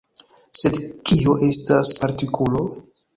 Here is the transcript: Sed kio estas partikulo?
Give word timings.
Sed 0.59 0.79
kio 1.09 1.35
estas 1.49 1.91
partikulo? 2.05 2.63